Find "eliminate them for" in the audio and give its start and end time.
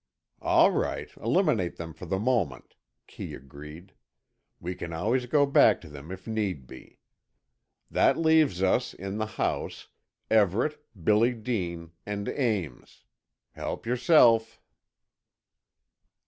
1.17-2.07